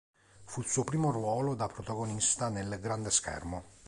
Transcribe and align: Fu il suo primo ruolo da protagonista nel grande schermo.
Fu 0.45 0.61
il 0.61 0.65
suo 0.65 0.83
primo 0.83 1.11
ruolo 1.11 1.53
da 1.53 1.67
protagonista 1.67 2.49
nel 2.49 2.79
grande 2.79 3.11
schermo. 3.11 3.63